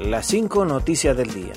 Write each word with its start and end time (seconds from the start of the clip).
Las 0.00 0.26
5 0.26 0.64
noticias 0.64 1.16
del 1.16 1.32
día. 1.32 1.52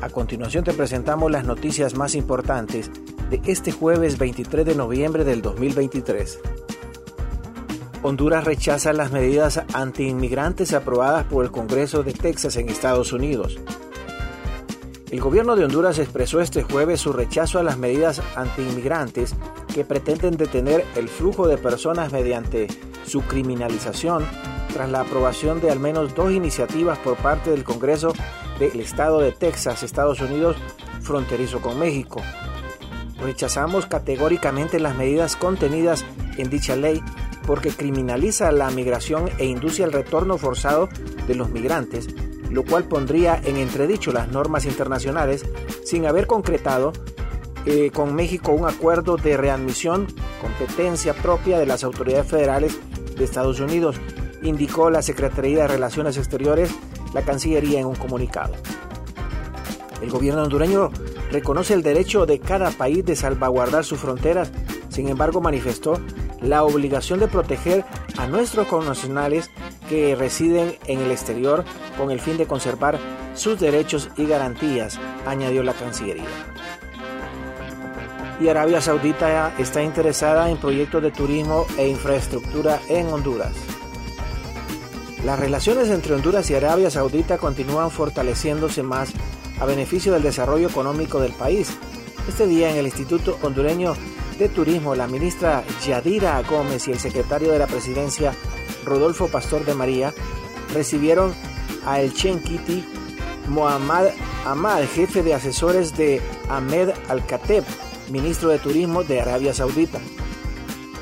A 0.00 0.08
continuación 0.08 0.62
te 0.62 0.72
presentamos 0.72 1.32
las 1.32 1.44
noticias 1.44 1.96
más 1.96 2.14
importantes 2.14 2.92
de 3.28 3.40
este 3.46 3.72
jueves 3.72 4.18
23 4.18 4.64
de 4.64 4.76
noviembre 4.76 5.24
del 5.24 5.42
2023. 5.42 6.38
Honduras 8.02 8.44
rechaza 8.44 8.92
las 8.92 9.10
medidas 9.10 9.60
antiinmigrantes 9.72 10.72
aprobadas 10.74 11.24
por 11.24 11.44
el 11.44 11.50
Congreso 11.50 12.04
de 12.04 12.12
Texas 12.12 12.54
en 12.54 12.68
Estados 12.68 13.12
Unidos. 13.12 13.58
El 15.10 15.20
gobierno 15.20 15.56
de 15.56 15.64
Honduras 15.64 15.98
expresó 15.98 16.40
este 16.40 16.62
jueves 16.62 17.00
su 17.00 17.12
rechazo 17.12 17.58
a 17.58 17.64
las 17.64 17.78
medidas 17.78 18.22
antiinmigrantes 18.36 19.34
que 19.74 19.84
pretenden 19.84 20.36
detener 20.36 20.84
el 20.94 21.08
flujo 21.08 21.48
de 21.48 21.58
personas 21.58 22.12
mediante 22.12 22.68
su 23.04 23.22
criminalización 23.22 24.24
tras 24.74 24.90
la 24.90 25.00
aprobación 25.00 25.60
de 25.60 25.70
al 25.70 25.78
menos 25.78 26.16
dos 26.16 26.32
iniciativas 26.32 26.98
por 26.98 27.16
parte 27.16 27.50
del 27.50 27.62
Congreso 27.62 28.12
del 28.58 28.80
Estado 28.80 29.20
de 29.20 29.30
Texas, 29.30 29.84
Estados 29.84 30.20
Unidos, 30.20 30.56
fronterizo 31.00 31.60
con 31.60 31.78
México. 31.78 32.20
Rechazamos 33.20 33.86
categóricamente 33.86 34.80
las 34.80 34.96
medidas 34.96 35.36
contenidas 35.36 36.04
en 36.36 36.50
dicha 36.50 36.74
ley 36.74 37.00
porque 37.46 37.70
criminaliza 37.70 38.50
la 38.50 38.68
migración 38.70 39.30
e 39.38 39.44
induce 39.44 39.84
el 39.84 39.92
retorno 39.92 40.38
forzado 40.38 40.88
de 41.28 41.36
los 41.36 41.50
migrantes, 41.50 42.08
lo 42.50 42.64
cual 42.64 42.84
pondría 42.84 43.40
en 43.44 43.56
entredicho 43.56 44.10
las 44.10 44.28
normas 44.28 44.66
internacionales 44.66 45.46
sin 45.84 46.04
haber 46.04 46.26
concretado 46.26 46.92
eh, 47.64 47.92
con 47.94 48.12
México 48.14 48.50
un 48.50 48.66
acuerdo 48.66 49.16
de 49.16 49.36
readmisión, 49.36 50.08
competencia 50.40 51.14
propia 51.14 51.60
de 51.60 51.66
las 51.66 51.84
autoridades 51.84 52.26
federales 52.26 52.76
de 53.16 53.24
Estados 53.24 53.60
Unidos 53.60 54.00
indicó 54.44 54.90
la 54.90 55.02
Secretaría 55.02 55.62
de 55.62 55.68
Relaciones 55.68 56.16
Exteriores, 56.16 56.70
la 57.12 57.22
Cancillería 57.22 57.80
en 57.80 57.86
un 57.86 57.96
comunicado. 57.96 58.54
El 60.00 60.10
gobierno 60.10 60.42
hondureño 60.42 60.90
reconoce 61.32 61.74
el 61.74 61.82
derecho 61.82 62.26
de 62.26 62.38
cada 62.38 62.70
país 62.70 63.04
de 63.04 63.16
salvaguardar 63.16 63.84
sus 63.84 63.98
fronteras, 63.98 64.52
sin 64.90 65.08
embargo 65.08 65.40
manifestó 65.40 65.98
la 66.40 66.62
obligación 66.62 67.20
de 67.20 67.28
proteger 67.28 67.84
a 68.18 68.26
nuestros 68.26 68.66
connacionales 68.66 69.50
que 69.88 70.14
residen 70.14 70.76
en 70.86 71.00
el 71.00 71.10
exterior 71.10 71.64
con 71.96 72.10
el 72.10 72.20
fin 72.20 72.36
de 72.36 72.46
conservar 72.46 72.98
sus 73.34 73.58
derechos 73.58 74.10
y 74.16 74.26
garantías, 74.26 74.98
añadió 75.26 75.62
la 75.62 75.72
Cancillería. 75.72 76.28
Y 78.40 78.48
Arabia 78.48 78.80
Saudita 78.80 79.54
está 79.58 79.82
interesada 79.82 80.50
en 80.50 80.56
proyectos 80.56 81.02
de 81.02 81.12
turismo 81.12 81.66
e 81.78 81.88
infraestructura 81.88 82.80
en 82.88 83.06
Honduras. 83.06 83.52
Las 85.24 85.40
relaciones 85.40 85.88
entre 85.88 86.14
Honduras 86.14 86.50
y 86.50 86.54
Arabia 86.54 86.90
Saudita 86.90 87.38
continúan 87.38 87.90
fortaleciéndose 87.90 88.82
más 88.82 89.10
a 89.58 89.64
beneficio 89.64 90.12
del 90.12 90.22
desarrollo 90.22 90.68
económico 90.68 91.18
del 91.18 91.32
país. 91.32 91.70
Este 92.28 92.46
día 92.46 92.70
en 92.70 92.76
el 92.76 92.84
Instituto 92.84 93.38
Hondureño 93.42 93.94
de 94.38 94.50
Turismo, 94.50 94.94
la 94.94 95.06
ministra 95.06 95.64
Yadira 95.86 96.42
Gómez 96.42 96.88
y 96.88 96.92
el 96.92 96.98
secretario 96.98 97.52
de 97.52 97.58
la 97.58 97.66
presidencia 97.66 98.34
Rodolfo 98.84 99.28
Pastor 99.28 99.64
de 99.64 99.74
María 99.74 100.12
recibieron 100.74 101.32
a 101.86 102.00
El 102.02 102.12
Chenkiti 102.12 102.84
Mohammad 103.48 104.08
Ahmad, 104.44 104.82
jefe 104.94 105.22
de 105.22 105.32
asesores 105.32 105.96
de 105.96 106.20
Ahmed 106.50 106.90
Al-Kateb, 107.08 107.64
ministro 108.10 108.50
de 108.50 108.58
Turismo 108.58 109.04
de 109.04 109.22
Arabia 109.22 109.54
Saudita. 109.54 110.00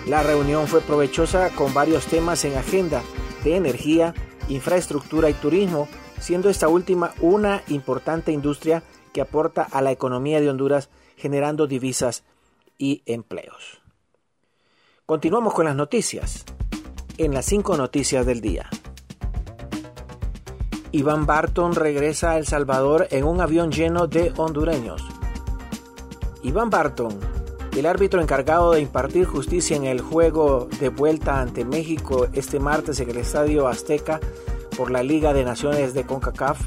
La 0.07 0.23
reunión 0.23 0.69
fue 0.69 0.81
provechosa 0.81 1.51
con 1.51 1.75
varios 1.75 2.07
temas 2.07 2.45
en 2.45 2.57
agenda, 2.57 3.03
de 3.45 3.57
energía, 3.57 4.15
infraestructura 4.49 5.31
y 5.31 5.35
turismo, 5.35 5.89
siendo 6.21 6.49
esta 6.49 6.69
última 6.69 7.13
una 7.21 7.63
importante 7.69 8.33
industria 8.33 8.83
que 9.13 9.21
aporta 9.21 9.63
a 9.63 9.83
la 9.83 9.93
economía 9.93 10.41
de 10.41 10.51
Honduras 10.51 10.89
generando 11.17 11.67
divisas 11.67 12.25
y 12.79 13.03
empleos. 13.07 13.81
Continuamos 15.07 15.55
con 15.55 15.67
las 15.67 15.77
noticias. 15.77 16.45
En 17.19 17.35
las 17.35 17.45
cinco 17.45 17.77
noticias 17.77 18.25
del 18.25 18.41
día. 18.41 18.69
Iván 20.93 21.27
Barton 21.27 21.75
regresa 21.75 22.33
a 22.33 22.39
El 22.39 22.47
Salvador 22.47 23.09
en 23.11 23.25
un 23.25 23.41
avión 23.41 23.71
lleno 23.71 24.07
de 24.07 24.33
hondureños. 24.37 25.03
Iván 26.43 26.71
Barton 26.71 27.32
el 27.77 27.87
árbitro 27.87 28.21
encargado 28.21 28.73
de 28.73 28.81
impartir 28.81 29.25
justicia 29.25 29.77
en 29.77 29.85
el 29.85 30.01
juego 30.01 30.69
de 30.81 30.89
vuelta 30.91 31.41
ante 31.41 31.65
México 31.65 32.29
este 32.33 32.61
martes 32.61 33.01
en 33.01 33.11
el 33.11 33.17
Estadio 33.17 33.67
Azteca 33.67 34.21
por 34.77 34.91
la 34.91 35.03
Liga 35.03 35.33
de 35.33 35.45
Naciones 35.45 35.95
de 35.95 36.05
CONCACAF 36.05 36.61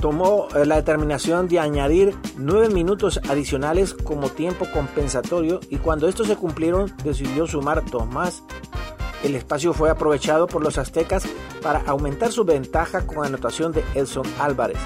tomó 0.00 0.48
eh, 0.54 0.66
la 0.66 0.76
determinación 0.76 1.48
de 1.48 1.60
añadir 1.60 2.14
nueve 2.36 2.68
minutos 2.68 3.20
adicionales 3.28 3.94
como 3.94 4.28
tiempo 4.28 4.66
compensatorio 4.72 5.60
y 5.70 5.78
cuando 5.78 6.08
estos 6.08 6.26
se 6.26 6.36
cumplieron 6.36 6.92
decidió 7.02 7.46
sumar 7.46 7.82
dos 7.90 8.06
más. 8.06 8.42
El 9.22 9.34
espacio 9.34 9.72
fue 9.72 9.88
aprovechado 9.88 10.46
por 10.46 10.62
los 10.62 10.76
aztecas 10.76 11.24
para 11.62 11.80
aumentar 11.86 12.32
su 12.32 12.44
ventaja 12.44 13.06
con 13.06 13.24
anotación 13.24 13.72
de 13.72 13.82
Elson 13.94 14.26
Álvarez. 14.38 14.76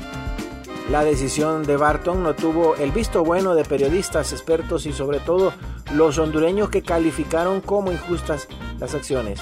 La 0.90 1.04
decisión 1.04 1.64
de 1.64 1.76
Barton 1.76 2.22
no 2.22 2.34
tuvo 2.34 2.74
el 2.76 2.92
visto 2.92 3.22
bueno 3.22 3.54
de 3.54 3.64
periodistas, 3.64 4.32
expertos 4.32 4.86
y 4.86 4.94
sobre 4.94 5.20
todo 5.20 5.52
los 5.92 6.16
hondureños 6.18 6.70
que 6.70 6.82
calificaron 6.82 7.60
como 7.60 7.92
injustas 7.92 8.48
las 8.78 8.94
acciones. 8.94 9.38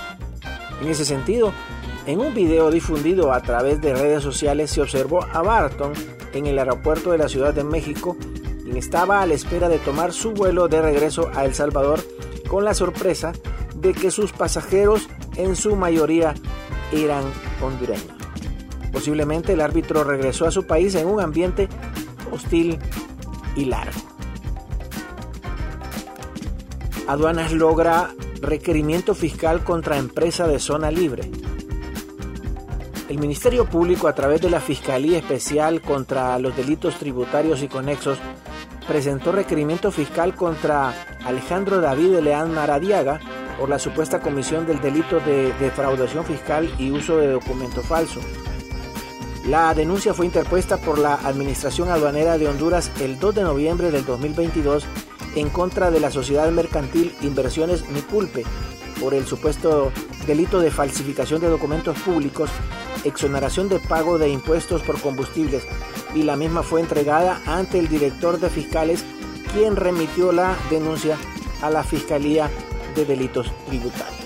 En 0.82 0.88
ese 0.88 1.04
sentido, 1.04 1.52
en 2.06 2.18
un 2.18 2.34
video 2.34 2.70
difundido 2.72 3.32
a 3.32 3.42
través 3.42 3.80
de 3.80 3.94
redes 3.94 4.24
sociales 4.24 4.70
se 4.70 4.82
observó 4.82 5.24
a 5.24 5.40
Barton 5.42 5.92
en 6.32 6.46
el 6.46 6.58
aeropuerto 6.58 7.12
de 7.12 7.18
la 7.18 7.28
Ciudad 7.28 7.54
de 7.54 7.62
México, 7.62 8.16
quien 8.64 8.76
estaba 8.76 9.22
a 9.22 9.26
la 9.26 9.34
espera 9.34 9.68
de 9.68 9.78
tomar 9.78 10.12
su 10.12 10.32
vuelo 10.32 10.66
de 10.66 10.82
regreso 10.82 11.30
a 11.32 11.44
El 11.44 11.54
Salvador 11.54 12.00
con 12.48 12.64
la 12.64 12.74
sorpresa 12.74 13.32
de 13.76 13.92
que 13.92 14.10
sus 14.10 14.32
pasajeros 14.32 15.08
en 15.36 15.54
su 15.54 15.76
mayoría 15.76 16.34
eran 16.92 17.22
hondureños. 17.62 18.15
Posiblemente 18.96 19.52
el 19.52 19.60
árbitro 19.60 20.04
regresó 20.04 20.46
a 20.46 20.50
su 20.50 20.66
país 20.66 20.94
en 20.94 21.06
un 21.06 21.20
ambiente 21.20 21.68
hostil 22.32 22.78
y 23.54 23.66
largo. 23.66 24.00
Aduanas 27.06 27.52
logra 27.52 28.14
requerimiento 28.40 29.14
fiscal 29.14 29.62
contra 29.64 29.98
empresa 29.98 30.48
de 30.48 30.58
zona 30.58 30.90
libre. 30.90 31.30
El 33.10 33.18
Ministerio 33.18 33.66
Público, 33.66 34.08
a 34.08 34.14
través 34.14 34.40
de 34.40 34.48
la 34.48 34.62
Fiscalía 34.62 35.18
Especial 35.18 35.82
contra 35.82 36.38
los 36.38 36.56
Delitos 36.56 36.98
Tributarios 36.98 37.62
y 37.62 37.68
Conexos, 37.68 38.16
presentó 38.88 39.30
requerimiento 39.30 39.92
fiscal 39.92 40.34
contra 40.34 40.94
Alejandro 41.26 41.82
David 41.82 42.20
Leán 42.20 42.54
Maradiaga 42.54 43.20
por 43.60 43.68
la 43.68 43.78
supuesta 43.78 44.20
comisión 44.20 44.66
del 44.66 44.80
delito 44.80 45.20
de 45.20 45.52
defraudación 45.60 46.24
fiscal 46.24 46.74
y 46.78 46.90
uso 46.92 47.18
de 47.18 47.32
documento 47.32 47.82
falso. 47.82 48.20
La 49.48 49.72
denuncia 49.74 50.12
fue 50.12 50.26
interpuesta 50.26 50.76
por 50.76 50.98
la 50.98 51.14
Administración 51.14 51.88
Aduanera 51.88 52.36
de 52.36 52.48
Honduras 52.48 52.90
el 53.00 53.20
2 53.20 53.32
de 53.36 53.42
noviembre 53.42 53.92
del 53.92 54.04
2022 54.04 54.84
en 55.36 55.50
contra 55.50 55.92
de 55.92 56.00
la 56.00 56.10
sociedad 56.10 56.50
mercantil 56.50 57.14
Inversiones 57.22 57.88
Mipulpe 57.90 58.42
por 59.00 59.14
el 59.14 59.24
supuesto 59.24 59.92
delito 60.26 60.58
de 60.58 60.72
falsificación 60.72 61.40
de 61.40 61.48
documentos 61.48 61.96
públicos, 62.00 62.50
exoneración 63.04 63.68
de 63.68 63.78
pago 63.78 64.18
de 64.18 64.30
impuestos 64.30 64.82
por 64.82 65.00
combustibles 65.00 65.62
y 66.12 66.24
la 66.24 66.34
misma 66.34 66.64
fue 66.64 66.80
entregada 66.80 67.40
ante 67.46 67.78
el 67.78 67.86
director 67.86 68.40
de 68.40 68.50
fiscales 68.50 69.04
quien 69.52 69.76
remitió 69.76 70.32
la 70.32 70.56
denuncia 70.70 71.16
a 71.62 71.70
la 71.70 71.84
Fiscalía 71.84 72.50
de 72.96 73.04
Delitos 73.04 73.52
Tributarios. 73.68 74.25